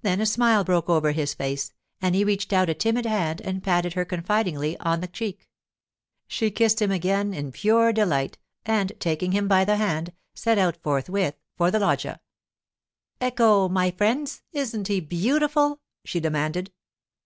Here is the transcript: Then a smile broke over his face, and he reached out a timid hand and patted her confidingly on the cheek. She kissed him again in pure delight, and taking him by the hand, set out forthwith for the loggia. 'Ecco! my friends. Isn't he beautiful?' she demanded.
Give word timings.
Then 0.00 0.22
a 0.22 0.24
smile 0.24 0.64
broke 0.64 0.88
over 0.88 1.12
his 1.12 1.34
face, 1.34 1.74
and 2.00 2.14
he 2.14 2.24
reached 2.24 2.50
out 2.54 2.70
a 2.70 2.74
timid 2.74 3.04
hand 3.04 3.42
and 3.42 3.62
patted 3.62 3.92
her 3.92 4.06
confidingly 4.06 4.74
on 4.78 5.02
the 5.02 5.06
cheek. 5.06 5.50
She 6.26 6.50
kissed 6.50 6.80
him 6.80 6.90
again 6.90 7.34
in 7.34 7.52
pure 7.52 7.92
delight, 7.92 8.38
and 8.64 8.90
taking 8.98 9.32
him 9.32 9.48
by 9.48 9.66
the 9.66 9.76
hand, 9.76 10.14
set 10.34 10.56
out 10.56 10.78
forthwith 10.82 11.34
for 11.58 11.70
the 11.70 11.78
loggia. 11.78 12.22
'Ecco! 13.20 13.68
my 13.68 13.90
friends. 13.90 14.40
Isn't 14.54 14.88
he 14.88 14.98
beautiful?' 15.00 15.82
she 16.06 16.20
demanded. 16.20 16.72